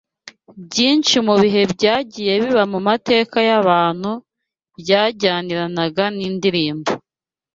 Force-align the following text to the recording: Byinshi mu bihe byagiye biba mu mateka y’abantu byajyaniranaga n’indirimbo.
Byinshi 0.65 1.15
mu 1.27 1.35
bihe 1.41 1.61
byagiye 1.73 2.33
biba 2.41 2.63
mu 2.71 2.79
mateka 2.87 3.37
y’abantu 3.49 4.11
byajyaniranaga 4.79 6.03
n’indirimbo. 6.17 6.91